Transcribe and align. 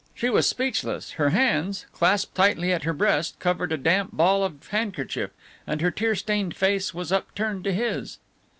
She 0.15 0.31
was 0.31 0.49
speechless, 0.49 1.11
her 1.11 1.29
hands, 1.29 1.85
clasped 1.93 2.33
tightly 2.33 2.73
at 2.73 2.85
her 2.85 2.91
breast, 2.91 3.37
covered 3.39 3.71
a 3.71 3.77
damp 3.77 4.13
ball 4.13 4.43
of 4.43 4.65
handkerchief, 4.69 5.29
and 5.67 5.79
her 5.81 5.91
tear 5.91 6.15
stained 6.15 6.55
face 6.55 6.91
was 6.91 7.11
upturned 7.11 7.63
to 7.65 7.71
his. 7.71 8.17